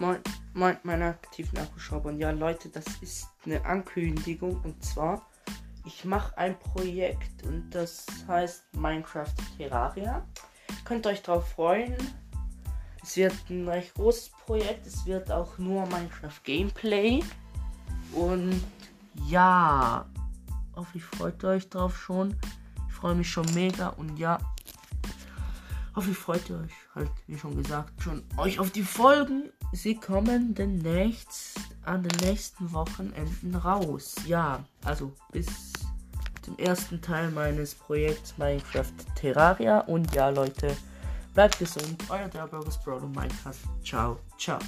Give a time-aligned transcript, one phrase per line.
[0.00, 0.18] Moin,
[0.54, 2.10] moin, meine aktiven Akkuschrauber.
[2.10, 4.60] Und ja, Leute, das ist eine Ankündigung.
[4.62, 5.28] Und zwar,
[5.84, 10.24] ich mache ein Projekt und das heißt Minecraft Terraria.
[10.84, 11.96] Könnt euch darauf freuen.
[13.02, 14.86] Es wird ein recht großes Projekt.
[14.86, 17.24] Es wird auch nur Minecraft Gameplay.
[18.12, 18.62] Und
[19.26, 20.06] ja,
[20.76, 22.38] hoffentlich freut ihr euch drauf schon.
[22.86, 23.88] Ich freue mich schon mega.
[23.88, 24.38] Und ja,
[26.00, 31.60] freut ihr euch halt, wie schon gesagt, schon euch auf die Folgen sie kommen demnächst
[31.84, 34.14] an den nächsten Wochenenden raus.
[34.26, 35.46] Ja, also bis
[36.42, 39.80] zum ersten Teil meines Projekts Minecraft Terraria.
[39.80, 40.76] Und ja, Leute,
[41.34, 42.02] bleibt gesund.
[42.08, 43.58] Euer Derburgers Brother Minecraft.
[43.84, 44.58] Ciao, ciao.